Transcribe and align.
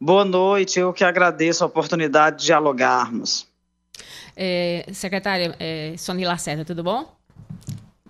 Boa 0.00 0.24
noite, 0.24 0.78
eu 0.78 0.92
que 0.92 1.02
agradeço 1.02 1.64
a 1.64 1.66
oportunidade 1.66 2.38
de 2.38 2.44
dialogarmos. 2.44 3.48
É, 4.36 4.86
secretária 4.92 5.56
é, 5.58 5.94
Sony 5.98 6.24
Lacerda, 6.24 6.64
tudo 6.64 6.84
bom? 6.84 7.12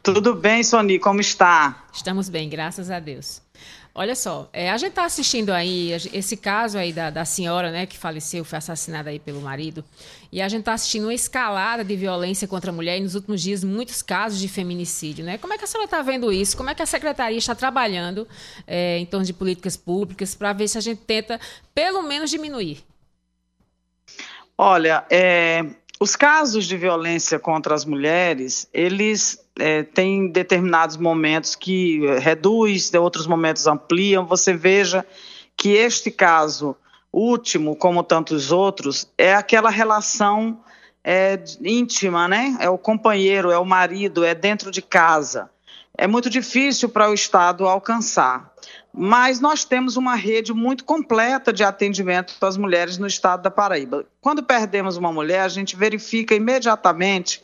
Tudo 0.02 0.34
bem, 0.34 0.62
Sony, 0.62 0.98
como 0.98 1.20
está? 1.20 1.86
Estamos 1.90 2.28
bem, 2.28 2.46
graças 2.50 2.90
a 2.90 3.00
Deus. 3.00 3.40
Olha 4.00 4.14
só, 4.14 4.48
é, 4.52 4.70
a 4.70 4.76
gente 4.76 4.90
está 4.90 5.04
assistindo 5.04 5.50
aí 5.50 5.90
esse 6.12 6.36
caso 6.36 6.78
aí 6.78 6.92
da, 6.92 7.10
da 7.10 7.24
senhora, 7.24 7.72
né, 7.72 7.84
que 7.84 7.98
faleceu, 7.98 8.44
foi 8.44 8.56
assassinada 8.56 9.10
aí 9.10 9.18
pelo 9.18 9.40
marido, 9.40 9.84
e 10.30 10.40
a 10.40 10.48
gente 10.48 10.60
está 10.60 10.74
assistindo 10.74 11.06
uma 11.06 11.14
escalada 11.14 11.82
de 11.84 11.96
violência 11.96 12.46
contra 12.46 12.70
a 12.70 12.72
mulher 12.72 12.96
e 12.96 13.00
nos 13.00 13.16
últimos 13.16 13.42
dias 13.42 13.64
muitos 13.64 14.00
casos 14.00 14.38
de 14.38 14.46
feminicídio, 14.46 15.24
né? 15.24 15.36
Como 15.36 15.52
é 15.52 15.58
que 15.58 15.64
a 15.64 15.66
senhora 15.66 15.86
está 15.86 16.00
vendo 16.00 16.32
isso? 16.32 16.56
Como 16.56 16.70
é 16.70 16.76
que 16.76 16.82
a 16.82 16.86
secretaria 16.86 17.38
está 17.38 17.56
trabalhando 17.56 18.28
é, 18.68 18.98
em 18.98 19.04
torno 19.04 19.26
de 19.26 19.32
políticas 19.32 19.76
públicas 19.76 20.32
para 20.32 20.52
ver 20.52 20.68
se 20.68 20.78
a 20.78 20.80
gente 20.80 21.00
tenta 21.00 21.40
pelo 21.74 22.00
menos 22.02 22.30
diminuir? 22.30 22.84
Olha, 24.56 25.04
é, 25.10 25.64
os 25.98 26.14
casos 26.14 26.66
de 26.66 26.76
violência 26.76 27.36
contra 27.40 27.74
as 27.74 27.84
mulheres, 27.84 28.68
eles 28.72 29.44
é, 29.58 29.82
têm 29.82 30.28
determinados 30.28 30.96
momentos 30.96 31.54
que 31.54 32.00
reduz, 32.18 32.92
outros 32.94 33.26
momentos 33.26 33.66
ampliam. 33.66 34.26
Você 34.26 34.54
veja 34.54 35.04
que 35.56 35.70
este 35.70 36.10
caso 36.10 36.76
último, 37.12 37.76
como 37.76 38.02
tantos 38.02 38.52
outros, 38.52 39.10
é 39.16 39.34
aquela 39.34 39.70
relação 39.70 40.60
é, 41.02 41.42
íntima, 41.62 42.28
né? 42.28 42.56
É 42.60 42.68
o 42.68 42.78
companheiro, 42.78 43.50
é 43.50 43.58
o 43.58 43.64
marido, 43.64 44.24
é 44.24 44.34
dentro 44.34 44.70
de 44.70 44.82
casa. 44.82 45.50
É 45.96 46.06
muito 46.06 46.30
difícil 46.30 46.88
para 46.88 47.10
o 47.10 47.14
Estado 47.14 47.66
alcançar. 47.66 48.52
Mas 48.92 49.40
nós 49.40 49.64
temos 49.64 49.96
uma 49.96 50.14
rede 50.14 50.52
muito 50.52 50.84
completa 50.84 51.52
de 51.52 51.64
atendimento 51.64 52.34
às 52.40 52.56
mulheres 52.56 52.98
no 52.98 53.06
estado 53.06 53.42
da 53.42 53.50
Paraíba. 53.50 54.04
Quando 54.20 54.42
perdemos 54.42 54.96
uma 54.96 55.12
mulher, 55.12 55.40
a 55.40 55.48
gente 55.48 55.76
verifica 55.76 56.34
imediatamente 56.34 57.42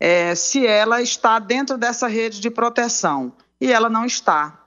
é, 0.00 0.34
se 0.34 0.66
ela 0.66 1.02
está 1.02 1.38
dentro 1.38 1.76
dessa 1.76 2.08
rede 2.08 2.40
de 2.40 2.50
proteção. 2.50 3.32
E 3.60 3.70
ela 3.70 3.90
não 3.90 4.06
está. 4.06 4.58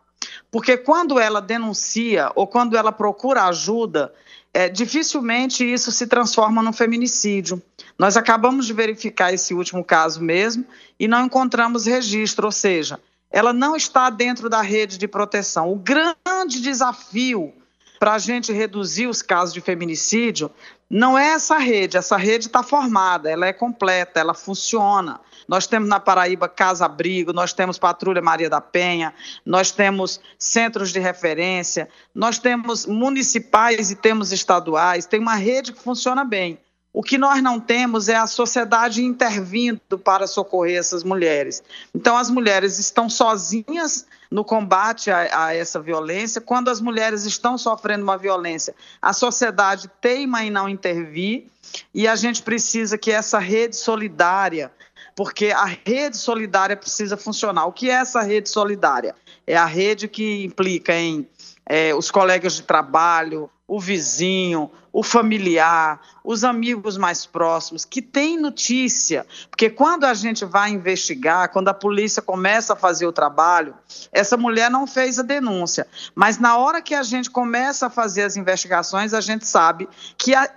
Porque 0.52 0.78
quando 0.78 1.20
ela 1.20 1.42
denuncia 1.42 2.32
ou 2.36 2.46
quando 2.46 2.78
ela 2.78 2.92
procura 2.92 3.46
ajuda, 3.46 4.14
é, 4.54 4.70
dificilmente 4.70 5.66
isso 5.66 5.92
se 5.92 6.06
transforma 6.06 6.62
num 6.62 6.72
feminicídio. 6.72 7.60
Nós 7.98 8.16
acabamos 8.16 8.68
de 8.68 8.74
verificar 8.74 9.34
esse 9.34 9.54
último 9.56 9.84
caso 9.84 10.22
mesmo 10.22 10.64
e 11.00 11.08
não 11.08 11.26
encontramos 11.26 11.88
registro, 11.88 12.46
ou 12.46 12.52
seja, 12.52 13.00
ela 13.32 13.52
não 13.52 13.76
está 13.76 14.12
dentro 14.12 14.48
da 14.48 14.62
rede 14.62 15.00
de 15.00 15.08
proteção. 15.08 15.72
O 15.72 15.76
grande 15.76 16.62
desafio 16.62 17.52
para 18.00 18.14
a 18.14 18.20
gente 18.20 18.54
reduzir 18.54 19.08
os 19.08 19.24
casos 19.24 19.54
de 19.54 19.62
feminicídio 19.62 20.52
não 20.94 21.18
é 21.18 21.30
essa 21.30 21.58
rede, 21.58 21.98
essa 21.98 22.16
rede 22.18 22.46
está 22.46 22.62
formada, 22.62 23.28
ela 23.28 23.48
é 23.48 23.52
completa, 23.52 24.20
ela 24.20 24.36
funciona. 24.36 25.20
Nós 25.48 25.66
temos 25.66 25.90
na 25.90 26.00
Paraíba 26.00 26.48
Casa 26.48 26.86
Abrigo, 26.86 27.34
nós 27.34 27.52
temos 27.52 27.80
Patrulha 27.80 28.22
Maria 28.22 28.48
da 28.48 28.62
Penha, 28.62 29.12
nós 29.44 29.72
temos 29.72 30.22
centros 30.38 30.94
de 30.94 31.00
referência, 31.00 31.90
nós 32.14 32.38
temos 32.38 32.86
municipais 32.86 33.90
e 33.90 33.96
temos 33.96 34.32
estaduais, 34.32 35.08
tem 35.08 35.20
uma 35.20 35.34
rede 35.34 35.74
que 35.74 35.82
funciona 35.82 36.24
bem. 36.24 36.60
O 36.94 37.02
que 37.02 37.18
nós 37.18 37.42
não 37.42 37.60
temos 37.60 38.08
é 38.08 38.16
a 38.16 38.28
sociedade 38.28 39.04
intervindo 39.04 39.98
para 39.98 40.28
socorrer 40.28 40.78
essas 40.78 41.04
mulheres. 41.04 41.64
Então, 41.94 42.16
as 42.16 42.30
mulheres 42.30 42.78
estão 42.78 43.10
sozinhas 43.10 44.06
no 44.30 44.46
combate 44.46 45.10
a, 45.10 45.46
a, 45.46 45.56
essa 45.56 45.80
violência. 45.80 46.40
Quando 46.40 46.70
as 46.70 46.80
mulheres 46.80 47.26
estão 47.26 47.58
sofrendo 47.58 48.04
uma 48.04 48.16
violência, 48.16 48.76
a 49.02 49.12
sociedade 49.12 49.90
teima 50.00 50.44
em 50.44 50.52
não 50.52 50.70
intervir 50.70 51.48
e 51.92 52.08
a 52.08 52.16
gente 52.16 52.44
precisa 52.44 52.96
que 52.96 53.12
essa 53.12 53.40
rede 53.40 53.76
solidária, 53.76 54.72
porque 55.16 55.48
a 55.48 55.66
rede 55.66 56.16
solidária 56.16 56.78
precisa 56.78 57.18
funcionar. 57.18 57.66
O 57.66 57.72
que 57.72 57.90
é 57.90 57.94
essa 57.94 58.22
rede 58.22 58.50
solidária? 58.50 59.16
É 59.48 59.58
a 59.58 59.66
rede 59.66 60.08
que 60.08 60.44
implica 60.44 60.94
em 60.94 61.28
é, 61.66 61.94
os 61.96 62.12
colegas 62.12 62.54
de 62.56 62.64
trabalho, 62.64 63.50
o 63.68 63.80
vizinho, 63.80 64.70
o 64.92 65.02
familiar, 65.02 66.00
os 66.24 66.44
amigos 66.44 66.98
mais 66.98 67.26
próximos, 67.26 67.86
que 67.86 68.02
tem 68.02 68.38
notícia. 68.38 69.26
Porque 69.50 69.70
quando 69.70 70.04
a 70.04 70.14
gente 70.14 70.46
vai 70.46 70.70
investigar, 70.70 71.50
quando 71.50 71.70
a 71.70 71.74
polícia 71.74 72.22
começa 72.22 72.74
a 72.74 72.76
fazer 72.76 73.08
o 73.08 73.12
trabalho, 73.12 73.74
essa 74.12 74.38
mulher 74.38 74.70
não 74.70 74.86
fez 74.86 75.18
a 75.18 75.24
denúncia. 75.24 75.88
Mas 76.14 76.38
na 76.38 76.58
hora 76.58 76.82
que 76.82 76.94
a 76.94 77.04
gente 77.04 77.30
começa 77.30 77.88
a 77.88 77.90
fazer 77.90 78.24
as 78.24 78.38
investigações, 78.38 79.14
a 79.14 79.22
gente 79.22 79.48
sabe 79.48 79.90
que 80.18 80.36
é 80.36 80.50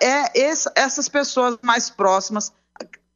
essas 0.75 1.09
pessoas 1.09 1.57
mais 1.63 1.89
próximas 1.89 2.53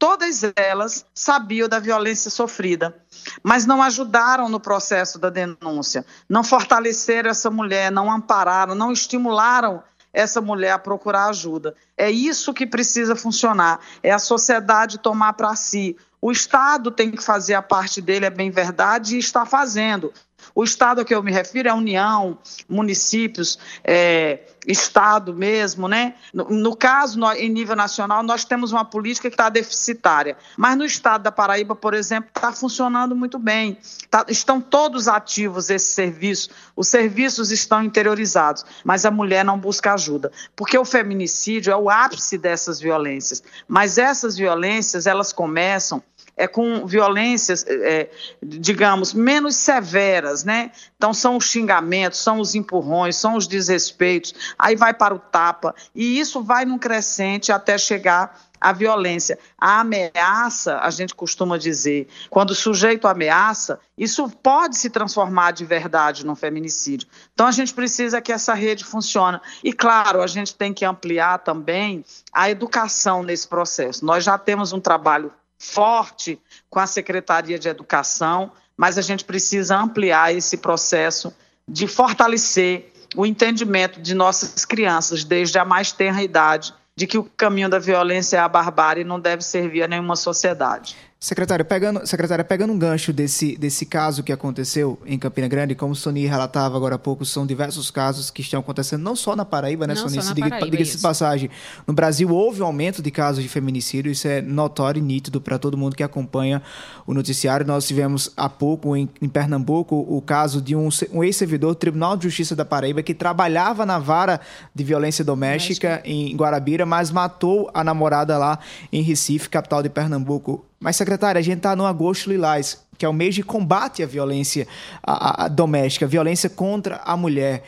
todas 0.01 0.41
elas 0.57 1.05
sabiam 1.15 1.69
da 1.69 1.79
violência 1.79 2.31
sofrida, 2.31 2.97
mas 3.43 3.67
não 3.67 3.83
ajudaram 3.83 4.49
no 4.49 4.59
processo 4.59 5.19
da 5.19 5.29
denúncia, 5.29 6.07
não 6.27 6.43
fortaleceram 6.43 7.29
essa 7.29 7.51
mulher, 7.51 7.93
não 7.93 8.11
ampararam, 8.11 8.75
não 8.75 8.91
estimularam 8.91 9.83
essa 10.11 10.41
mulher 10.41 10.73
a 10.73 10.79
procurar 10.79 11.27
ajuda. 11.27 11.77
É 11.99 12.11
isso 12.11 12.55
que 12.55 12.67
precisa 12.67 13.15
funcionar, 13.15 13.79
é 14.03 14.11
a 14.11 14.19
sociedade 14.19 14.99
tomar 14.99 15.35
para 15.35 15.55
si. 15.55 15.95
O 16.19 16.33
Estado 16.33 16.91
tem 16.91 17.11
que 17.11 17.23
fazer 17.23 17.53
a 17.53 17.63
parte 17.63 18.01
dele, 18.01 18.25
é 18.25 18.31
bem 18.31 18.51
verdade, 18.51 19.17
e 19.17 19.19
está 19.19 19.45
fazendo. 19.45 20.13
O 20.55 20.65
Estado 20.65 21.01
a 21.01 21.05
que 21.05 21.15
eu 21.15 21.23
me 21.23 21.33
refiro 21.33 21.69
é 21.69 21.71
a 21.71 21.75
União, 21.75 22.39
municípios, 22.69 23.59
é, 23.85 24.41
Estado 24.67 25.35
mesmo, 25.35 25.89
né? 25.89 26.15
No, 26.35 26.45
no 26.45 26.77
caso, 26.77 27.19
em 27.33 27.49
nível 27.49 27.75
nacional, 27.75 28.23
nós 28.23 28.45
temos 28.45 28.73
uma 28.73 28.85
política 28.85 29.31
que 29.31 29.35
está 29.35 29.49
deficitária. 29.49 30.37
Mas 30.57 30.77
no 30.77 30.85
Estado 30.85 31.23
da 31.23 31.33
Paraíba, 31.33 31.75
por 31.75 31.95
exemplo, 31.95 32.31
está 32.35 32.53
funcionando 32.53 33.17
muito 33.17 33.39
bem. 33.39 33.79
Tá, 34.11 34.25
estão 34.29 34.61
todos 34.61 35.09
ativos 35.09 35.71
esses 35.71 35.95
serviços, 35.95 36.51
os 36.77 36.89
serviços 36.89 37.51
estão 37.51 37.83
interiorizados, 37.83 38.65
mas 38.85 39.07
a 39.07 39.11
mulher 39.11 39.45
não 39.45 39.59
busca 39.59 39.95
ajuda. 39.95 40.31
Porque 40.55 40.77
o 40.77 40.85
feminicídio 40.85 41.73
é 41.73 41.77
o 41.77 41.89
ápice 41.89 42.37
dessas 42.37 42.81
violências. 42.81 43.43
Mas 43.67 43.99
essas 43.99 44.37
violências, 44.37 45.07
elas 45.07 45.33
começam 45.33 46.03
é, 46.37 46.47
com 46.47 46.87
violências, 46.87 47.65
é, 47.67 48.11
digamos, 48.43 49.13
menos 49.13 49.57
severas, 49.57 50.45
né? 50.45 50.71
Então, 50.97 51.13
são 51.13 51.37
os 51.37 51.45
xingamentos, 51.45 52.21
são 52.21 52.41
os 52.41 52.55
empurrões, 52.55 53.17
são 53.17 53.37
os 53.37 53.47
desrespeitos, 53.47 54.35
aí 54.59 54.77
vai 54.77 54.95
para 54.95 55.15
o 55.15 55.19
tapa, 55.19 55.75
e 55.95 56.19
isso 56.19 56.43
vai 56.43 56.65
num 56.65 56.79
crescente 56.79 57.53
até 57.53 57.77
chegar 57.79 58.39
à 58.61 58.73
violência. 58.73 59.39
A 59.59 59.81
ameaça, 59.81 60.79
a 60.81 60.91
gente 60.91 61.15
costuma 61.15 61.57
dizer, 61.57 62.09
quando 62.29 62.51
o 62.51 62.55
sujeito 62.55 63.09
ameaça, 63.09 63.81
isso 63.97 64.29
pode 64.43 64.77
se 64.77 64.91
transformar 64.91 65.53
de 65.53 65.65
verdade 65.65 66.27
num 66.27 66.35
feminicídio. 66.35 67.09
Então 67.33 67.47
a 67.47 67.53
gente 67.53 67.73
precisa 67.73 68.21
que 68.21 68.33
essa 68.33 68.53
rede 68.53 68.85
funcione. 68.85 69.41
E 69.65 69.73
claro, 69.73 70.21
a 70.21 70.27
gente 70.27 70.55
tem 70.55 70.75
que 70.75 70.85
ampliar 70.85 71.39
também 71.39 72.05
a 72.33 72.51
educação 72.51 73.23
nesse 73.23 73.49
processo. 73.49 74.05
Nós 74.05 74.23
já 74.23 74.37
temos 74.37 74.73
um 74.73 74.81
trabalho 74.81 75.33
forte 75.61 76.41
com 76.71 76.81
a 76.81 76.87
Secretaria 76.87 77.59
de 77.59 77.69
Educação, 77.69 78.51
mas 78.75 78.97
a 78.97 79.03
gente 79.03 79.27
precisa 79.27 79.77
ampliar 79.77 80.35
esse 80.35 80.57
processo 80.57 81.37
de 81.69 81.87
fortalecer 81.87 82.91
o 83.15 83.27
entendimento 83.27 84.01
de 84.01 84.15
nossas 84.15 84.65
crianças 84.65 85.23
desde 85.23 85.59
a 85.59 85.65
mais 85.65 85.93
tenra 85.93 86.23
idade 86.23 86.73
de 86.97 87.07
que 87.07 87.19
o 87.19 87.25
caminho 87.25 87.69
da 87.69 87.79
violência 87.79 88.39
é 88.39 88.41
a 88.41 88.49
barbárie 88.49 89.03
e 89.03 89.05
não 89.05 89.21
deve 89.21 89.43
servir 89.43 89.83
a 89.83 89.89
nenhuma 89.89 90.17
sociedade. 90.17 90.97
Secretária, 91.23 91.63
pegando, 91.63 92.07
secretária, 92.07 92.43
pegando 92.43 92.73
um 92.73 92.79
gancho 92.79 93.13
desse, 93.13 93.55
desse 93.55 93.85
caso 93.85 94.23
que 94.23 94.33
aconteceu 94.33 94.99
em 95.05 95.19
Campina 95.19 95.47
Grande, 95.47 95.75
como 95.75 95.93
o 95.93 95.95
Sony 95.95 96.25
relatava 96.25 96.79
agora 96.79 96.95
há 96.95 96.99
pouco, 96.99 97.27
são 97.27 97.47
diversos 97.47 97.91
casos 97.91 98.31
que 98.31 98.41
estão 98.41 98.61
acontecendo 98.61 99.03
não 99.03 99.15
só 99.15 99.37
na 99.37 99.45
Paraíba, 99.45 99.87
né, 99.87 99.95
Sony? 99.95 100.23
Se 100.23 100.33
diga, 100.33 100.49
diga-se 100.65 100.97
de 100.97 101.03
passagem. 101.03 101.51
No 101.87 101.93
Brasil 101.93 102.31
houve 102.31 102.63
um 102.63 102.65
aumento 102.65 103.03
de 103.03 103.11
casos 103.11 103.43
de 103.43 103.51
feminicídio, 103.51 104.11
isso 104.11 104.27
é 104.27 104.41
notório 104.41 104.99
e 104.99 105.03
nítido 105.03 105.43
para 105.43 105.59
todo 105.59 105.77
mundo 105.77 105.95
que 105.95 106.03
acompanha 106.03 106.63
o 107.07 107.13
noticiário. 107.13 107.67
Nós 107.67 107.87
tivemos 107.87 108.33
há 108.35 108.49
pouco 108.49 108.97
em, 108.97 109.07
em 109.21 109.29
Pernambuco 109.29 109.97
o 110.09 110.23
caso 110.23 110.63
de 110.63 110.75
um, 110.75 110.89
um 111.13 111.23
ex-servidor 111.23 111.75
do 111.75 111.79
Tribunal 111.79 112.17
de 112.17 112.23
Justiça 112.23 112.57
da 112.57 112.65
Paraíba 112.65 113.03
que 113.03 113.13
trabalhava 113.13 113.85
na 113.85 113.99
vara 113.99 114.41
de 114.75 114.83
violência 114.83 115.23
doméstica 115.23 116.01
em 116.03 116.35
Guarabira, 116.35 116.87
mas 116.87 117.11
matou 117.11 117.71
a 117.75 117.85
namorada 117.85 118.39
lá 118.39 118.59
em 118.91 119.03
Recife, 119.03 119.51
capital 119.51 119.83
de 119.83 119.91
Pernambuco. 119.91 120.65
Mas, 120.81 120.97
secretária, 120.97 121.39
a 121.39 121.43
gente 121.43 121.59
está 121.59 121.77
no 121.77 121.85
agosto 121.85 122.31
lilás, 122.31 122.83
que 122.97 123.05
é 123.05 123.09
o 123.09 123.13
mês 123.13 123.35
de 123.35 123.43
combate 123.43 124.03
à 124.03 124.07
violência 124.07 124.67
a, 125.03 125.45
a 125.45 125.49
doméstica, 125.49 126.07
violência 126.07 126.49
contra 126.49 126.97
a 127.05 127.17
mulher. 127.17 127.63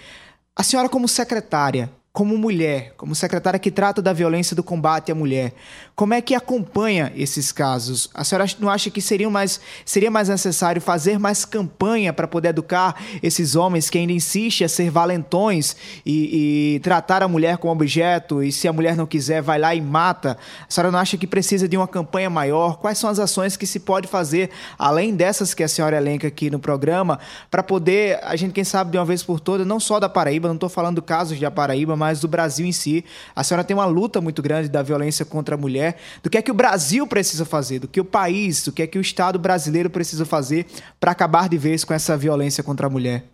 A 0.57 0.63
senhora, 0.63 0.89
como 0.89 1.07
secretária, 1.07 1.91
como 2.13 2.37
mulher, 2.37 2.93
como 2.99 3.15
secretária 3.15 3.59
que 3.59 3.71
trata 3.71 4.03
da 4.03 4.13
violência 4.13 4.55
do 4.55 4.63
combate 4.63 5.11
à 5.11 5.15
mulher, 5.15 5.55
como 5.97 6.13
é 6.13 6.21
que 6.21 6.35
acompanha 6.35 7.11
esses 7.17 7.51
casos? 7.51 8.11
A 8.13 8.23
senhora 8.23 8.47
não 8.61 8.69
acha 8.69 8.91
que 8.91 9.01
seria 9.01 9.31
mais, 9.31 9.59
seria 9.83 10.11
mais 10.11 10.29
necessário 10.29 10.83
fazer 10.83 11.19
mais 11.19 11.47
campanha 11.47 12.13
para 12.13 12.29
poder 12.29 12.51
educar 12.51 13.03
esses 13.23 13.57
homens 13.57 13.89
que 13.89 13.97
ainda 13.97 14.13
insistem 14.13 14.67
a 14.67 14.69
ser 14.69 14.91
valentões 14.91 15.75
e, 16.05 16.75
e, 16.75 16.81
tratar 16.81 17.23
a 17.23 17.29
mulher 17.29 17.57
como 17.57 17.73
objeto 17.73 18.43
e 18.43 18.53
se 18.53 18.69
a 18.69 18.75
mulher 18.75 18.95
não 18.95 19.07
quiser, 19.07 19.41
vai 19.41 19.59
lá 19.59 19.75
e 19.75 19.81
mata? 19.81 20.37
A 20.69 20.71
senhora 20.71 20.93
não 20.93 20.99
acha 20.99 21.17
que 21.17 21.27
precisa 21.27 21.67
de 21.67 21.79
uma 21.79 21.89
campanha 21.89 22.29
maior? 22.29 22.77
Quais 22.77 22.99
são 22.99 23.09
as 23.09 23.19
ações 23.19 23.57
que 23.57 23.67
se 23.67 23.81
pode 23.81 24.07
fazer, 24.07 24.51
além 24.79 25.15
dessas 25.15 25.55
que 25.55 25.63
a 25.63 25.69
senhora 25.69 25.97
elenca 25.97 26.29
aqui 26.29 26.51
no 26.51 26.59
programa, 26.59 27.19
para 27.51 27.63
poder, 27.63 28.21
a 28.23 28.37
gente, 28.37 28.53
quem 28.53 28.65
sabe, 28.65 28.91
de 28.91 28.99
uma 28.99 29.05
vez 29.07 29.23
por 29.23 29.41
todas, 29.41 29.67
não 29.67 29.81
só 29.81 29.99
da 29.99 30.11
Paraíba, 30.11 30.47
não 30.47 30.57
estou 30.57 30.69
falando 30.69 31.01
casos 31.01 31.39
de 31.39 31.51
Paraíba, 31.51 32.02
mas 32.03 32.19
do 32.19 32.27
Brasil 32.27 32.67
em 32.67 32.73
si. 32.73 33.05
A 33.35 33.45
senhora 33.45 33.63
tem 33.63 33.77
uma 33.77 33.87
luta 33.87 34.21
muito 34.21 34.43
grande 34.43 34.69
da 34.69 34.83
violência 34.83 35.25
contra 35.25 35.55
a 35.55 35.59
mulher, 35.59 35.99
do 36.21 36.29
que 36.29 36.37
é 36.37 36.43
que 36.43 36.51
o 36.51 36.55
Brasil 36.55 37.07
precisa 37.07 37.45
fazer, 37.45 37.79
do 37.79 37.87
que 37.87 38.01
o 38.01 38.05
país, 38.05 38.65
do 38.65 38.73
que 38.73 38.83
é 38.83 38.89
que 38.89 38.99
o 38.99 39.01
Estado 39.01 39.39
brasileiro 39.39 39.89
precisa 39.89 40.25
fazer 40.25 40.67
para 40.99 41.13
acabar 41.13 41.49
de 41.49 41.57
vez 41.57 41.85
com 41.85 41.95
essa 41.95 42.17
violência 42.17 42.65
contra 42.65 42.89
a 42.89 42.91
mulher. 42.91 43.32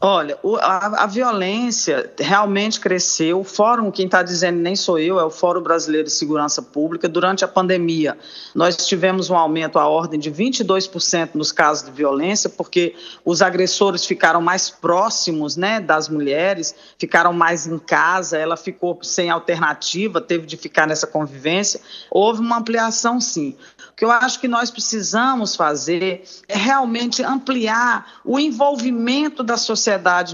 Olha, 0.00 0.36
a, 0.60 1.04
a, 1.04 1.06
violência 1.06 2.12
realmente 2.18 2.80
cresceu. 2.80 3.40
O 3.40 3.44
fórum, 3.44 3.90
quem 3.92 4.06
está 4.06 4.22
dizendo 4.22 4.58
nem 4.58 4.74
sou 4.74 4.98
eu, 4.98 5.20
é 5.20 5.24
o 5.24 5.30
Fórum 5.30 5.62
Brasileiro 5.62 6.08
de 6.08 6.12
Segurança 6.12 6.60
Pública. 6.60 7.08
Durante 7.08 7.44
a 7.44 7.48
pandemia, 7.48 8.18
nós 8.54 8.76
tivemos 8.76 9.30
um 9.30 9.36
aumento 9.36 9.78
à 9.78 9.86
ordem 9.86 10.18
de 10.18 10.30
22% 10.30 11.30
nos 11.34 11.52
casos 11.52 11.86
de 11.86 11.92
violência, 11.92 12.50
porque 12.50 12.94
os 13.24 13.40
agressores 13.40 14.04
ficaram 14.04 14.42
mais 14.42 14.68
próximos 14.68 15.56
né, 15.56 15.80
das 15.80 16.08
mulheres, 16.08 16.74
ficaram 16.98 17.32
mais 17.32 17.66
em 17.66 17.78
casa, 17.78 18.36
ela 18.36 18.56
ficou 18.56 18.98
sem 19.00 19.30
alternativa, 19.30 20.20
teve 20.20 20.44
de 20.44 20.56
ficar 20.56 20.86
nessa 20.88 21.06
convivência. 21.06 21.80
Houve 22.10 22.40
uma 22.40 22.58
ampliação, 22.58 23.20
sim. 23.20 23.56
O 23.90 23.96
que 23.96 24.04
eu 24.04 24.10
acho 24.10 24.40
que 24.40 24.48
nós 24.48 24.72
precisamos 24.72 25.54
fazer 25.54 26.24
é 26.48 26.58
realmente 26.58 27.22
ampliar 27.22 28.20
o 28.24 28.40
envolvimento 28.40 29.42
da 29.42 29.56
sociedade 29.56 29.83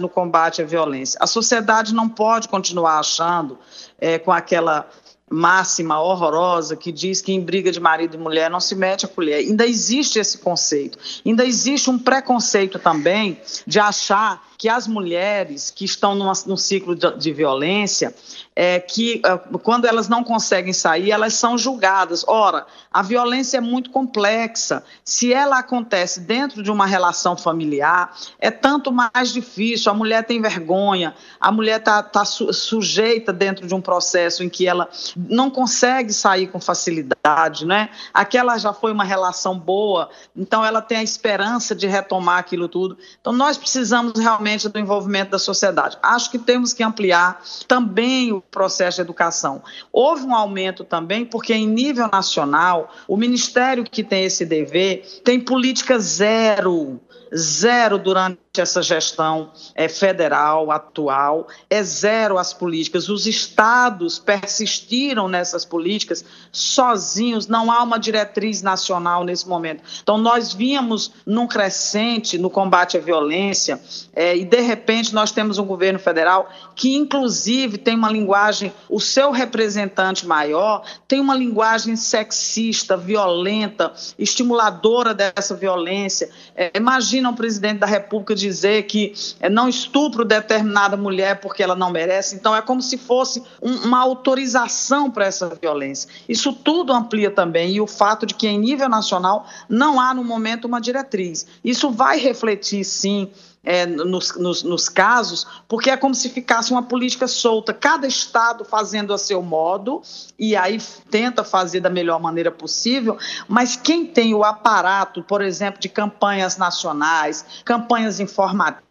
no 0.00 0.08
combate 0.08 0.62
à 0.62 0.64
violência. 0.64 1.18
A 1.20 1.26
sociedade 1.26 1.94
não 1.94 2.08
pode 2.08 2.48
continuar 2.48 2.98
achando 2.98 3.58
é, 3.98 4.18
com 4.18 4.32
aquela 4.32 4.88
máxima 5.32 6.00
horrorosa 6.00 6.76
que 6.76 6.90
diz 6.90 7.22
que 7.22 7.32
em 7.32 7.40
briga 7.40 7.70
de 7.70 7.78
marido 7.78 8.16
e 8.16 8.18
mulher 8.18 8.50
não 8.50 8.58
se 8.58 8.74
mete 8.74 9.06
a 9.06 9.08
colher. 9.08 9.36
Ainda 9.36 9.64
existe 9.64 10.18
esse 10.18 10.38
conceito. 10.38 10.98
Ainda 11.24 11.44
existe 11.44 11.88
um 11.88 11.98
preconceito 11.98 12.80
também 12.80 13.40
de 13.64 13.78
achar 13.78 14.42
que 14.60 14.68
as 14.68 14.86
mulheres 14.86 15.70
que 15.70 15.86
estão 15.86 16.14
numa, 16.14 16.34
num 16.44 16.56
ciclo 16.56 16.94
de, 16.94 17.10
de 17.16 17.32
violência, 17.32 18.14
é, 18.54 18.78
que 18.78 19.22
é, 19.24 19.58
quando 19.58 19.86
elas 19.86 20.06
não 20.06 20.22
conseguem 20.22 20.74
sair, 20.74 21.10
elas 21.10 21.32
são 21.32 21.56
julgadas. 21.56 22.26
Ora, 22.28 22.66
a 22.92 23.00
violência 23.00 23.56
é 23.56 23.60
muito 23.62 23.88
complexa. 23.88 24.84
Se 25.02 25.32
ela 25.32 25.60
acontece 25.60 26.20
dentro 26.20 26.62
de 26.62 26.70
uma 26.70 26.84
relação 26.84 27.38
familiar, 27.38 28.14
é 28.38 28.50
tanto 28.50 28.92
mais 28.92 29.32
difícil. 29.32 29.90
A 29.90 29.94
mulher 29.94 30.26
tem 30.26 30.42
vergonha, 30.42 31.14
a 31.40 31.50
mulher 31.50 31.78
está 31.78 32.02
tá 32.02 32.26
su, 32.26 32.52
sujeita 32.52 33.32
dentro 33.32 33.66
de 33.66 33.74
um 33.74 33.80
processo 33.80 34.44
em 34.44 34.50
que 34.50 34.66
ela 34.66 34.90
não 35.28 35.50
consegue 35.50 36.12
sair 36.12 36.46
com 36.46 36.60
facilidade, 36.60 37.66
né? 37.66 37.90
Aquela 38.14 38.56
já 38.58 38.72
foi 38.72 38.92
uma 38.92 39.04
relação 39.04 39.58
boa, 39.58 40.08
então 40.36 40.64
ela 40.64 40.80
tem 40.80 40.98
a 40.98 41.02
esperança 41.02 41.74
de 41.74 41.86
retomar 41.86 42.38
aquilo 42.38 42.68
tudo. 42.68 42.96
Então 43.20 43.32
nós 43.32 43.58
precisamos 43.58 44.18
realmente 44.18 44.68
do 44.68 44.78
envolvimento 44.78 45.30
da 45.30 45.38
sociedade. 45.38 45.98
Acho 46.02 46.30
que 46.30 46.38
temos 46.38 46.72
que 46.72 46.82
ampliar 46.82 47.42
também 47.66 48.32
o 48.32 48.40
processo 48.40 48.96
de 48.96 49.02
educação. 49.02 49.62
Houve 49.92 50.24
um 50.24 50.34
aumento 50.34 50.84
também, 50.84 51.24
porque 51.24 51.52
em 51.52 51.66
nível 51.66 52.08
nacional, 52.08 52.92
o 53.06 53.16
ministério 53.16 53.84
que 53.84 54.02
tem 54.02 54.24
esse 54.24 54.46
dever 54.46 55.20
tem 55.24 55.40
política 55.40 55.98
zero 55.98 57.00
zero 57.36 57.98
durante 57.98 58.38
essa 58.58 58.82
gestão 58.82 59.52
é, 59.76 59.88
federal 59.88 60.72
atual, 60.72 61.46
é 61.68 61.80
zero 61.84 62.36
as 62.36 62.52
políticas. 62.52 63.08
Os 63.08 63.24
estados 63.24 64.18
persistiram 64.18 65.28
nessas 65.28 65.64
políticas 65.64 66.24
sozinhos, 66.50 67.46
não 67.46 67.70
há 67.70 67.80
uma 67.80 67.96
diretriz 67.96 68.60
nacional 68.60 69.22
nesse 69.22 69.48
momento. 69.48 69.84
Então, 70.02 70.18
nós 70.18 70.52
vínhamos 70.52 71.12
num 71.24 71.46
crescente 71.46 72.38
no 72.38 72.50
combate 72.50 72.96
à 72.96 73.00
violência 73.00 73.80
é, 74.12 74.36
e, 74.36 74.44
de 74.44 74.60
repente, 74.60 75.14
nós 75.14 75.30
temos 75.30 75.58
um 75.58 75.64
governo 75.64 76.00
federal 76.00 76.50
que, 76.74 76.96
inclusive, 76.96 77.78
tem 77.78 77.94
uma 77.94 78.10
linguagem, 78.10 78.72
o 78.88 78.98
seu 78.98 79.30
representante 79.30 80.26
maior 80.26 80.82
tem 81.06 81.20
uma 81.20 81.36
linguagem 81.36 81.94
sexista, 81.94 82.96
violenta, 82.96 83.92
estimuladora 84.18 85.14
dessa 85.14 85.54
violência. 85.54 86.30
É, 86.56 86.72
imagina 86.74 87.30
um 87.30 87.34
presidente 87.34 87.78
da 87.78 87.86
República 87.86 88.39
dizer 88.40 88.84
que 88.84 89.12
é, 89.38 89.48
não 89.48 89.68
estupro 89.68 90.24
determinada 90.24 90.96
mulher 90.96 91.40
porque 91.40 91.62
ela 91.62 91.76
não 91.76 91.90
merece. 91.90 92.34
Então, 92.34 92.56
é 92.56 92.62
como 92.62 92.82
se 92.82 92.96
fosse 92.98 93.42
um, 93.62 93.72
uma 93.86 94.00
autorização 94.00 95.10
para 95.10 95.26
essa 95.26 95.48
violência. 95.60 96.08
Isso 96.28 96.52
tudo 96.52 96.92
amplia 96.92 97.30
também, 97.30 97.72
e 97.72 97.80
o 97.80 97.86
fato 97.86 98.26
de 98.26 98.34
que, 98.34 98.48
em 98.48 98.58
nível 98.58 98.88
nacional, 98.88 99.46
não 99.68 100.00
há, 100.00 100.12
no 100.14 100.24
momento, 100.24 100.64
uma 100.64 100.80
diretriz. 100.80 101.46
Isso 101.62 101.90
vai 101.90 102.18
refletir, 102.18 102.84
sim, 102.84 103.30
é, 103.62 103.84
nos, 103.84 104.36
nos, 104.36 104.62
nos, 104.62 104.88
casos, 104.88 105.46
porque 105.68 105.90
é 105.90 105.96
como 105.96 106.14
se 106.14 106.28
ficasse 106.28 106.70
uma 106.72 106.82
política 106.82 107.28
solta, 107.28 107.74
cada 107.74 108.06
estado 108.06 108.64
fazendo 108.64 109.12
a 109.12 109.18
seu 109.18 109.42
modo, 109.42 110.00
e 110.38 110.56
aí 110.56 110.80
tenta 111.10 111.44
fazer 111.44 111.80
da 111.80 111.90
melhor 111.90 112.20
maneira 112.20 112.50
possível, 112.50 113.18
mas 113.46 113.76
quem 113.76 114.06
tem 114.06 114.34
o 114.34 114.42
aparato, 114.42 115.22
por 115.22 115.42
exemplo, 115.42 115.80
de 115.80 115.88
campanhas 115.88 116.56
nacionais, 116.56 117.44
campanhas 117.64 118.18
informativas, 118.18 118.89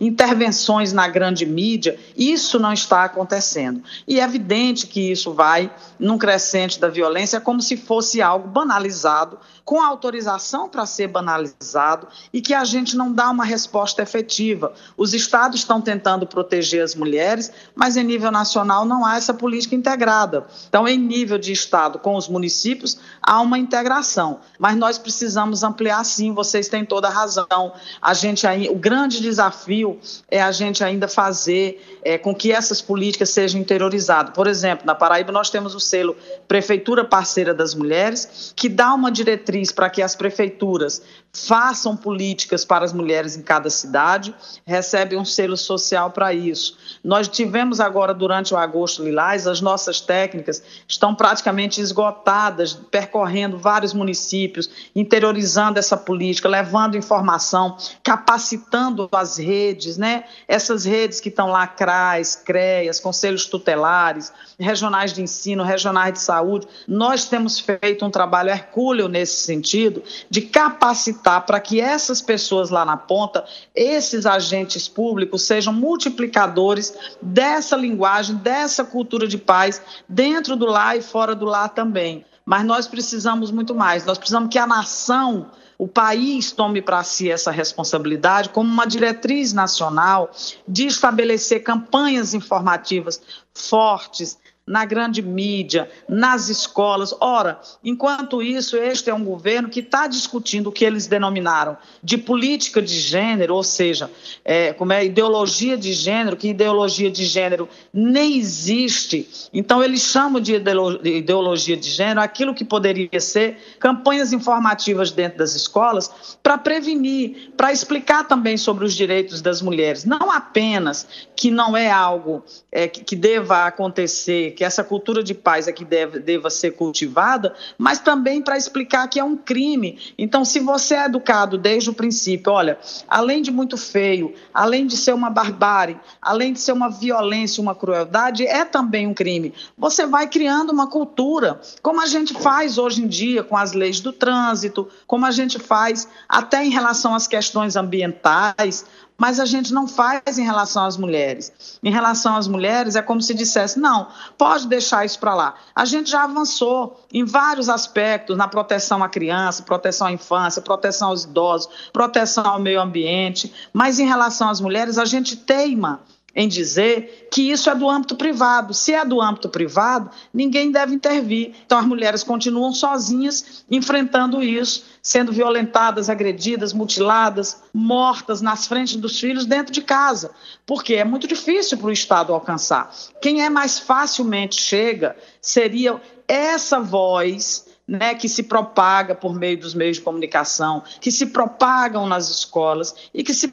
intervenções 0.00 0.92
na 0.92 1.08
grande 1.08 1.46
mídia, 1.46 1.98
isso 2.16 2.58
não 2.58 2.72
está 2.72 3.04
acontecendo. 3.04 3.82
E 4.06 4.20
é 4.20 4.24
evidente 4.24 4.86
que 4.86 5.12
isso 5.12 5.32
vai 5.32 5.70
num 5.98 6.18
crescente 6.18 6.80
da 6.80 6.88
violência, 6.88 7.40
como 7.40 7.60
se 7.60 7.76
fosse 7.76 8.20
algo 8.20 8.48
banalizado, 8.48 9.38
com 9.64 9.80
autorização 9.80 10.68
para 10.68 10.86
ser 10.86 11.08
banalizado 11.08 12.08
e 12.32 12.40
que 12.40 12.54
a 12.54 12.64
gente 12.64 12.96
não 12.96 13.12
dá 13.12 13.30
uma 13.30 13.44
resposta 13.44 14.02
efetiva. 14.02 14.72
Os 14.96 15.14
estados 15.14 15.60
estão 15.60 15.80
tentando 15.80 16.26
proteger 16.26 16.82
as 16.82 16.94
mulheres, 16.94 17.50
mas 17.74 17.96
em 17.96 18.02
nível 18.02 18.30
nacional 18.30 18.84
não 18.84 19.04
há 19.04 19.16
essa 19.16 19.32
política 19.32 19.74
integrada. 19.74 20.46
Então, 20.68 20.86
em 20.88 20.98
nível 20.98 21.38
de 21.38 21.52
estado 21.52 21.98
com 21.98 22.16
os 22.16 22.28
municípios, 22.28 22.98
há 23.22 23.40
uma 23.40 23.58
integração, 23.58 24.40
mas 24.58 24.76
nós 24.76 24.98
precisamos 24.98 25.62
ampliar 25.62 26.04
sim, 26.04 26.32
vocês 26.32 26.68
têm 26.68 26.84
toda 26.84 27.08
a 27.08 27.10
razão. 27.10 27.72
A 28.00 28.14
gente 28.14 28.46
aí, 28.46 28.68
o 28.68 28.74
grande 28.74 29.11
grande 29.12 29.20
desafio 29.20 30.00
é 30.30 30.40
a 30.40 30.50
gente 30.50 30.82
ainda 30.82 31.06
fazer 31.06 32.00
é, 32.02 32.16
com 32.16 32.34
que 32.34 32.50
essas 32.50 32.80
políticas 32.80 33.28
sejam 33.30 33.60
interiorizadas. 33.60 34.34
Por 34.34 34.46
exemplo, 34.46 34.86
na 34.86 34.94
Paraíba 34.94 35.30
nós 35.30 35.50
temos 35.50 35.74
o 35.74 35.80
selo 35.80 36.16
Prefeitura 36.48 37.04
Parceira 37.04 37.52
das 37.52 37.74
Mulheres, 37.74 38.52
que 38.56 38.68
dá 38.68 38.94
uma 38.94 39.12
diretriz 39.12 39.70
para 39.70 39.90
que 39.90 40.00
as 40.00 40.16
prefeituras 40.16 41.02
façam 41.32 41.96
políticas 41.96 42.64
para 42.64 42.84
as 42.84 42.92
mulheres 42.92 43.36
em 43.36 43.42
cada 43.42 43.68
cidade, 43.68 44.34
recebe 44.66 45.16
um 45.16 45.24
selo 45.24 45.56
social 45.56 46.10
para 46.10 46.32
isso. 46.32 46.76
Nós 47.04 47.26
tivemos 47.26 47.80
agora, 47.80 48.14
durante 48.14 48.54
o 48.54 48.56
agosto 48.56 49.02
lilás, 49.02 49.48
as 49.48 49.60
nossas 49.60 50.00
técnicas 50.00 50.62
estão 50.86 51.14
praticamente 51.14 51.80
esgotadas, 51.80 52.74
percorrendo 52.74 53.58
vários 53.58 53.92
municípios, 53.92 54.70
interiorizando 54.94 55.80
essa 55.80 55.96
política, 55.96 56.48
levando 56.48 56.96
informação, 56.96 57.76
capacitando 58.04 59.08
as 59.10 59.36
redes, 59.36 59.96
né? 59.96 60.24
Essas 60.46 60.84
redes 60.84 61.18
que 61.18 61.28
estão 61.28 61.48
lá, 61.48 61.66
CRAS, 61.66 62.36
CREAS, 62.36 63.00
conselhos 63.00 63.46
tutelares, 63.46 64.32
regionais 64.58 65.12
de 65.12 65.22
ensino, 65.22 65.64
regionais 65.64 66.12
de 66.12 66.20
saúde, 66.20 66.68
nós 66.86 67.24
temos 67.24 67.58
feito 67.58 68.04
um 68.04 68.10
trabalho 68.10 68.50
hercúleo 68.50 69.08
nesse 69.08 69.38
sentido, 69.38 70.04
de 70.30 70.42
capacitar 70.42 71.44
para 71.46 71.58
que 71.58 71.80
essas 71.80 72.22
pessoas 72.22 72.70
lá 72.70 72.84
na 72.84 72.96
ponta, 72.96 73.44
esses 73.74 74.24
agentes 74.24 74.86
públicos, 74.86 75.42
sejam 75.42 75.72
multiplicadores 75.72 76.91
dessa 77.20 77.76
linguagem, 77.76 78.36
dessa 78.36 78.84
cultura 78.84 79.26
de 79.26 79.38
paz, 79.38 79.82
dentro 80.08 80.56
do 80.56 80.66
lar 80.66 80.96
e 80.96 81.02
fora 81.02 81.34
do 81.34 81.44
lar 81.44 81.68
também. 81.68 82.24
Mas 82.44 82.64
nós 82.64 82.88
precisamos 82.88 83.50
muito 83.50 83.74
mais. 83.74 84.04
Nós 84.04 84.18
precisamos 84.18 84.48
que 84.50 84.58
a 84.58 84.66
nação 84.66 85.50
o 85.78 85.88
país 85.88 86.52
tome 86.52 86.80
para 86.80 87.02
si 87.02 87.28
essa 87.28 87.50
responsabilidade 87.50 88.50
como 88.50 88.70
uma 88.70 88.86
diretriz 88.86 89.52
nacional 89.52 90.30
de 90.66 90.86
estabelecer 90.86 91.64
campanhas 91.64 92.34
informativas 92.34 93.20
fortes, 93.52 94.38
na 94.66 94.84
grande 94.84 95.20
mídia, 95.20 95.90
nas 96.08 96.48
escolas. 96.48 97.14
Ora, 97.20 97.60
enquanto 97.84 98.40
isso, 98.40 98.76
este 98.76 99.10
é 99.10 99.14
um 99.14 99.24
governo 99.24 99.68
que 99.68 99.80
está 99.80 100.06
discutindo 100.06 100.68
o 100.68 100.72
que 100.72 100.84
eles 100.84 101.06
denominaram 101.06 101.76
de 102.02 102.16
política 102.16 102.80
de 102.80 102.98
gênero, 102.98 103.54
ou 103.56 103.64
seja, 103.64 104.10
é, 104.44 104.72
como 104.72 104.92
é 104.92 105.04
ideologia 105.04 105.76
de 105.76 105.92
gênero, 105.92 106.36
que 106.36 106.48
ideologia 106.48 107.10
de 107.10 107.24
gênero 107.24 107.68
nem 107.92 108.38
existe. 108.38 109.50
Então, 109.52 109.82
eles 109.82 110.02
chamam 110.02 110.40
de 110.40 110.54
ideologia 110.54 111.76
de 111.76 111.90
gênero 111.90 112.20
aquilo 112.20 112.54
que 112.54 112.64
poderia 112.64 113.20
ser 113.20 113.58
campanhas 113.80 114.32
informativas 114.32 115.10
dentro 115.10 115.38
das 115.38 115.56
escolas 115.56 116.38
para 116.42 116.56
prevenir, 116.56 117.52
para 117.56 117.72
explicar 117.72 118.28
também 118.28 118.56
sobre 118.56 118.84
os 118.84 118.94
direitos 118.94 119.42
das 119.42 119.60
mulheres. 119.60 120.04
Não 120.04 120.30
apenas 120.30 121.06
que 121.34 121.50
não 121.50 121.76
é 121.76 121.90
algo 121.90 122.44
é, 122.70 122.86
que, 122.86 123.02
que 123.02 123.16
deva 123.16 123.66
acontecer, 123.66 124.51
que 124.52 124.64
essa 124.64 124.84
cultura 124.84 125.22
de 125.22 125.34
paz 125.34 125.66
é 125.66 125.72
que 125.72 125.84
deve, 125.84 126.18
deva 126.18 126.50
ser 126.50 126.72
cultivada, 126.72 127.54
mas 127.76 127.98
também 127.98 128.42
para 128.42 128.56
explicar 128.56 129.08
que 129.08 129.18
é 129.18 129.24
um 129.24 129.36
crime. 129.36 129.98
Então, 130.16 130.44
se 130.44 130.60
você 130.60 130.94
é 130.94 131.06
educado 131.06 131.58
desde 131.58 131.90
o 131.90 131.94
princípio, 131.94 132.52
olha, 132.52 132.78
além 133.08 133.42
de 133.42 133.50
muito 133.50 133.76
feio, 133.76 134.34
além 134.52 134.86
de 134.86 134.96
ser 134.96 135.14
uma 135.14 135.30
barbárie, 135.30 135.98
além 136.20 136.52
de 136.52 136.60
ser 136.60 136.72
uma 136.72 136.88
violência, 136.88 137.62
uma 137.62 137.74
crueldade, 137.74 138.46
é 138.46 138.64
também 138.64 139.06
um 139.06 139.14
crime. 139.14 139.52
Você 139.76 140.06
vai 140.06 140.28
criando 140.28 140.70
uma 140.70 140.86
cultura, 140.86 141.60
como 141.82 142.00
a 142.00 142.06
gente 142.06 142.34
faz 142.34 142.78
hoje 142.78 143.02
em 143.02 143.08
dia 143.08 143.42
com 143.42 143.56
as 143.56 143.72
leis 143.72 144.00
do 144.00 144.12
trânsito, 144.12 144.88
como 145.06 145.26
a 145.26 145.30
gente 145.30 145.58
faz 145.58 146.08
até 146.28 146.64
em 146.64 146.70
relação 146.70 147.14
às 147.14 147.26
questões 147.26 147.76
ambientais, 147.76 148.84
mas 149.16 149.38
a 149.38 149.44
gente 149.44 149.72
não 149.72 149.86
faz 149.86 150.38
em 150.38 150.44
relação 150.44 150.84
às 150.84 150.96
mulheres. 150.96 151.78
Em 151.82 151.90
relação 151.90 152.36
às 152.36 152.48
mulheres, 152.48 152.96
é 152.96 153.02
como 153.02 153.22
se 153.22 153.34
dissesse: 153.34 153.78
não, 153.78 154.08
pode 154.36 154.66
deixar 154.66 155.04
isso 155.04 155.18
para 155.18 155.34
lá. 155.34 155.54
A 155.74 155.84
gente 155.84 156.10
já 156.10 156.24
avançou 156.24 157.00
em 157.12 157.24
vários 157.24 157.68
aspectos 157.68 158.36
na 158.36 158.48
proteção 158.48 159.02
à 159.02 159.08
criança, 159.08 159.62
proteção 159.62 160.06
à 160.08 160.12
infância, 160.12 160.62
proteção 160.62 161.08
aos 161.08 161.24
idosos, 161.24 161.68
proteção 161.92 162.46
ao 162.46 162.58
meio 162.58 162.80
ambiente, 162.80 163.52
mas 163.72 163.98
em 163.98 164.06
relação 164.06 164.48
às 164.48 164.60
mulheres, 164.60 164.98
a 164.98 165.04
gente 165.04 165.36
teima 165.36 166.00
em 166.34 166.48
dizer 166.48 167.28
que 167.30 167.50
isso 167.50 167.68
é 167.68 167.74
do 167.74 167.88
âmbito 167.88 168.16
privado. 168.16 168.72
Se 168.72 168.92
é 168.92 169.04
do 169.04 169.20
âmbito 169.20 169.48
privado, 169.48 170.10
ninguém 170.32 170.70
deve 170.70 170.94
intervir. 170.94 171.54
Então 171.64 171.78
as 171.78 171.86
mulheres 171.86 172.22
continuam 172.22 172.72
sozinhas 172.72 173.64
enfrentando 173.70 174.42
isso, 174.42 174.84
sendo 175.02 175.32
violentadas, 175.32 176.08
agredidas, 176.08 176.72
mutiladas, 176.72 177.62
mortas 177.72 178.40
nas 178.40 178.66
frentes 178.66 178.96
dos 178.96 179.20
filhos 179.20 179.44
dentro 179.44 179.72
de 179.72 179.82
casa. 179.82 180.30
Porque 180.66 180.94
é 180.94 181.04
muito 181.04 181.26
difícil 181.26 181.76
para 181.76 181.88
o 181.88 181.92
Estado 181.92 182.32
alcançar. 182.32 182.94
Quem 183.20 183.44
é 183.44 183.50
mais 183.50 183.78
facilmente 183.78 184.60
chega 184.60 185.16
seria 185.40 186.00
essa 186.26 186.80
voz 186.80 187.66
né, 187.86 188.14
que 188.14 188.28
se 188.28 188.44
propaga 188.44 189.14
por 189.14 189.34
meio 189.34 189.58
dos 189.58 189.74
meios 189.74 189.96
de 189.96 190.02
comunicação, 190.02 190.82
que 191.00 191.10
se 191.10 191.26
propagam 191.26 192.06
nas 192.06 192.30
escolas 192.30 192.94
e 193.12 193.22
que 193.22 193.34
se 193.34 193.52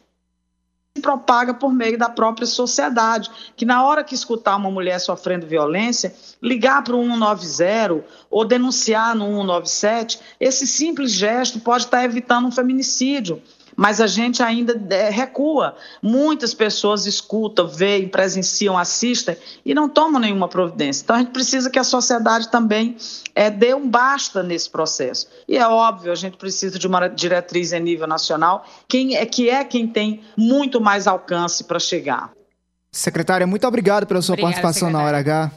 propaga 1.00 1.53
por 1.53 1.74
meio 1.74 1.98
da 1.98 2.10
própria 2.10 2.46
sociedade, 2.48 3.29
que 3.56 3.65
na 3.65 3.84
hora 3.84 4.03
que 4.03 4.15
escutar 4.15 4.56
uma 4.56 4.72
mulher 4.72 5.00
sofrendo 5.00 5.46
violência, 5.48 6.13
ligar 6.41 6.84
para 6.84 6.96
o 6.96 7.03
190 7.03 8.06
ou 8.29 8.46
denunciar 8.46 9.15
no 9.15 9.25
197, 9.25 10.20
esse 10.39 10.68
simples 10.68 11.12
gesto 11.12 11.60
pode 11.60 11.86
estar 11.86 12.03
evitando 12.03 12.48
um 12.48 12.51
feminicídio 12.51 13.41
mas 13.79 14.01
a 14.01 14.07
gente 14.07 14.43
ainda 14.43 14.77
é, 14.93 15.09
recua. 15.09 15.74
Muitas 16.03 16.53
pessoas 16.53 17.05
escutam, 17.05 17.65
veem, 17.65 18.09
presenciam, 18.09 18.77
assistem 18.77 19.38
e 19.63 19.74
não 19.74 19.88
tomam 19.88 20.19
nenhuma 20.19 20.50
providência. 20.50 21.01
Então 21.01 21.15
a 21.15 21.19
gente 21.19 21.31
precisa 21.31 21.69
que 21.69 21.79
a 21.79 21.83
sociedade 21.86 22.51
também 22.51 22.98
é, 23.33 23.50
dê 23.50 23.74
um 23.74 23.89
basta 23.89 24.43
nesse 24.43 24.69
processo. 24.69 25.29
E 25.48 25.57
é 25.57 25.65
óbvio, 25.65 26.12
a 26.12 26.15
gente 26.15 26.36
precisa 26.36 26.77
de 26.77 26.86
uma 26.86 27.07
diretriz 27.07 27.71
em 27.71 27.79
nível 27.79 28.05
nacional, 28.05 28.65
quem 28.86 29.15
é, 29.15 29.25
que 29.25 29.50
é 29.50 29.63
quem 29.63 29.88
tem 29.88 30.24
muito 30.36 30.81
mais 30.81 31.07
alcance 31.07 31.63
para 31.63 31.79
chegar. 31.79 32.31
Secretária, 32.91 33.48
muito 33.48 33.65
obrigado 33.65 34.05
pela 34.05 34.21
sua 34.21 34.33
Obrigada, 34.33 34.62
participação 34.62 34.89
secretária. 34.89 35.12
na 35.13 35.17
Hora 35.17 35.45
H. 35.45 35.51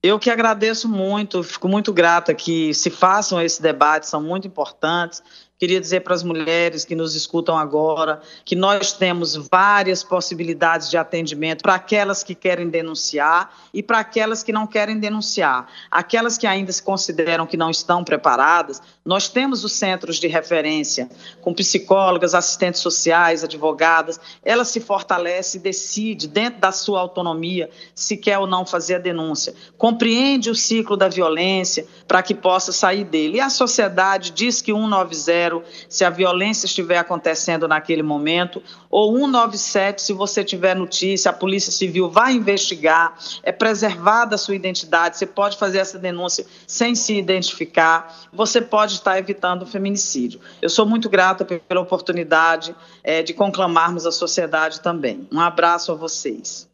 Eu 0.00 0.20
que 0.20 0.30
agradeço 0.30 0.88
muito, 0.88 1.42
fico 1.42 1.68
muito 1.68 1.92
grata 1.92 2.32
que 2.32 2.72
se 2.72 2.90
façam 2.90 3.42
esse 3.42 3.60
debate, 3.60 4.06
são 4.06 4.22
muito 4.22 4.46
importantes. 4.46 5.20
Queria 5.60 5.78
dizer 5.78 6.00
para 6.00 6.14
as 6.14 6.22
mulheres 6.22 6.86
que 6.86 6.94
nos 6.94 7.14
escutam 7.14 7.54
agora 7.54 8.22
que 8.46 8.56
nós 8.56 8.94
temos 8.94 9.36
várias 9.36 10.02
possibilidades 10.02 10.88
de 10.88 10.96
atendimento 10.96 11.60
para 11.60 11.74
aquelas 11.74 12.22
que 12.22 12.34
querem 12.34 12.70
denunciar 12.70 13.54
e 13.74 13.82
para 13.82 13.98
aquelas 13.98 14.42
que 14.42 14.54
não 14.54 14.66
querem 14.66 14.98
denunciar. 14.98 15.70
Aquelas 15.90 16.38
que 16.38 16.46
ainda 16.46 16.72
se 16.72 16.82
consideram 16.82 17.46
que 17.46 17.58
não 17.58 17.68
estão 17.68 18.02
preparadas, 18.02 18.80
nós 19.04 19.28
temos 19.28 19.62
os 19.62 19.72
centros 19.72 20.16
de 20.16 20.28
referência 20.28 21.10
com 21.42 21.52
psicólogas, 21.52 22.34
assistentes 22.34 22.80
sociais, 22.80 23.44
advogadas. 23.44 24.18
Ela 24.42 24.64
se 24.64 24.80
fortalece 24.80 25.58
e 25.58 25.60
decide, 25.60 26.26
dentro 26.26 26.58
da 26.58 26.72
sua 26.72 27.00
autonomia, 27.00 27.68
se 27.94 28.16
quer 28.16 28.38
ou 28.38 28.46
não 28.46 28.64
fazer 28.64 28.94
a 28.94 28.98
denúncia. 28.98 29.54
Compreende 29.76 30.48
o 30.48 30.54
ciclo 30.54 30.96
da 30.96 31.08
violência 31.08 31.86
para 32.10 32.24
que 32.24 32.34
possa 32.34 32.72
sair 32.72 33.04
dele. 33.04 33.36
E 33.36 33.40
a 33.40 33.48
sociedade 33.48 34.32
diz 34.32 34.60
que 34.60 34.72
190 34.72 35.62
se 35.88 36.04
a 36.04 36.10
violência 36.10 36.66
estiver 36.66 36.98
acontecendo 36.98 37.68
naquele 37.68 38.02
momento, 38.02 38.60
ou 38.90 39.16
197 39.16 40.02
se 40.02 40.12
você 40.12 40.42
tiver 40.42 40.74
notícia, 40.74 41.30
a 41.30 41.32
Polícia 41.32 41.70
Civil 41.70 42.10
vai 42.10 42.32
investigar, 42.32 43.16
é 43.44 43.52
preservada 43.52 44.34
a 44.34 44.38
sua 44.38 44.56
identidade, 44.56 45.18
você 45.18 45.26
pode 45.26 45.56
fazer 45.56 45.78
essa 45.78 46.00
denúncia 46.00 46.44
sem 46.66 46.96
se 46.96 47.16
identificar, 47.16 48.12
você 48.32 48.60
pode 48.60 48.94
estar 48.94 49.16
evitando 49.16 49.62
o 49.62 49.66
feminicídio. 49.66 50.40
Eu 50.60 50.68
sou 50.68 50.84
muito 50.84 51.08
grata 51.08 51.44
pela 51.44 51.80
oportunidade 51.80 52.74
é, 53.04 53.22
de 53.22 53.32
conclamarmos 53.32 54.04
a 54.04 54.10
sociedade 54.10 54.80
também. 54.80 55.28
Um 55.30 55.38
abraço 55.38 55.92
a 55.92 55.94
vocês. 55.94 56.68